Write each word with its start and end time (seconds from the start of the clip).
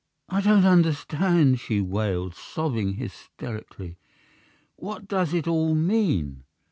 "I 0.29 0.41
don't 0.41 0.65
understand!" 0.65 1.59
she 1.59 1.79
wailed, 1.79 2.33
sobbing 2.33 2.93
hysterically. 2.93 3.97
"What 4.75 5.07
does 5.07 5.31
it 5.31 5.47
all 5.47 5.75
mean? 5.75 6.43